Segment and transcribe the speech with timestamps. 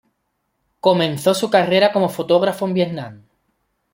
[0.79, 3.21] Comenzó su carrera como fotógrafo en Vietnam.